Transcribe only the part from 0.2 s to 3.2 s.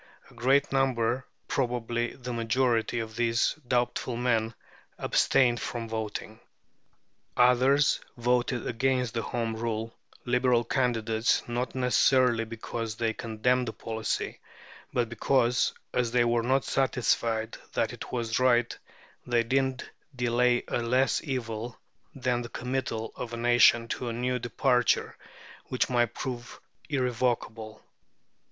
A great number, probably the majority, of